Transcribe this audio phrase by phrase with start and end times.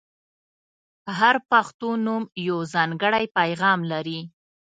[1.19, 4.19] •هر پښتو نوم یو ځانګړی پیغام لري.